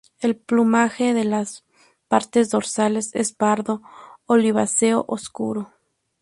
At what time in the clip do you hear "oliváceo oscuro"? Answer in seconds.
4.25-5.73